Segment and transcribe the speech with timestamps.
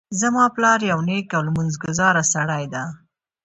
[0.19, 2.83] زما پلار یو نیک او لمونځ ګذاره سړی ده